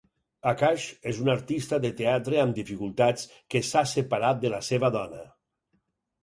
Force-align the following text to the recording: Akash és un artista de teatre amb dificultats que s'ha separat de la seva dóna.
Akash 0.51 0.85
és 1.11 1.19
un 1.25 1.27
artista 1.33 1.79
de 1.83 1.91
teatre 1.99 2.39
amb 2.45 2.55
dificultats 2.61 3.27
que 3.55 3.63
s'ha 3.69 3.85
separat 3.93 4.41
de 4.47 4.53
la 4.57 4.63
seva 4.71 4.93
dóna. 4.99 5.23